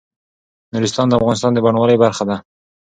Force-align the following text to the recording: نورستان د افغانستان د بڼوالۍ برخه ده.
نورستان 0.73 1.07
د 1.09 1.13
افغانستان 1.19 1.51
د 1.53 1.57
بڼوالۍ 1.65 1.97
برخه 2.03 2.23
ده. 2.29 2.37